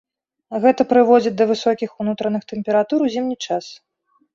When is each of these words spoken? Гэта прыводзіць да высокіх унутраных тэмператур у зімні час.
Гэта 0.63 0.81
прыводзіць 0.93 1.35
да 1.43 1.47
высокіх 1.53 1.95
унутраных 2.07 2.51
тэмператур 2.55 2.97
у 3.11 3.15
зімні 3.15 3.37
час. 3.49 3.75